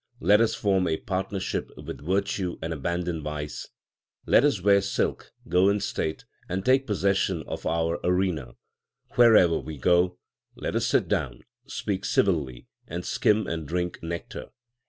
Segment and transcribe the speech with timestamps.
[0.19, 3.67] Let us form a partnership with virtue and abandon vice.
[4.25, 8.53] Let us wear silk, go in state, and take possession of our arena.
[9.09, 10.17] 2 Wherever we go,
[10.55, 14.47] let us sit down, speak civilly, and skim and drink nectar.